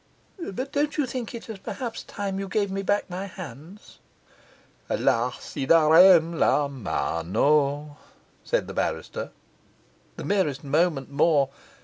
[0.41, 3.99] 'But don't you think it's perhaps time you gave me back my hands?'
[4.89, 7.97] 'La ci darem la mano,'
[8.43, 9.29] said the barrister,
[10.15, 11.49] 'the merest moment more!